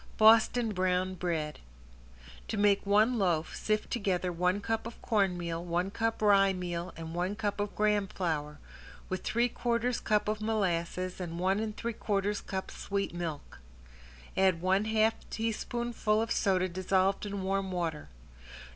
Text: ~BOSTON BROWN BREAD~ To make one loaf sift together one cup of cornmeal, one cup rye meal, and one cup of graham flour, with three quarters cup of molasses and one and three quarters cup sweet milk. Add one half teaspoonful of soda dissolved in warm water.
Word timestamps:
~BOSTON 0.17 0.73
BROWN 0.73 1.13
BREAD~ 1.13 1.59
To 2.47 2.57
make 2.57 2.83
one 2.87 3.19
loaf 3.19 3.55
sift 3.55 3.91
together 3.91 4.31
one 4.33 4.59
cup 4.59 4.87
of 4.87 4.99
cornmeal, 5.03 5.63
one 5.63 5.91
cup 5.91 6.23
rye 6.23 6.53
meal, 6.53 6.91
and 6.97 7.13
one 7.13 7.35
cup 7.35 7.59
of 7.59 7.75
graham 7.75 8.07
flour, 8.07 8.57
with 9.09 9.21
three 9.23 9.47
quarters 9.47 9.99
cup 9.99 10.27
of 10.27 10.41
molasses 10.41 11.21
and 11.21 11.37
one 11.37 11.59
and 11.59 11.77
three 11.77 11.93
quarters 11.93 12.41
cup 12.41 12.71
sweet 12.71 13.13
milk. 13.13 13.59
Add 14.35 14.59
one 14.59 14.85
half 14.85 15.13
teaspoonful 15.29 16.19
of 16.19 16.31
soda 16.31 16.67
dissolved 16.67 17.27
in 17.27 17.43
warm 17.43 17.71
water. 17.71 18.09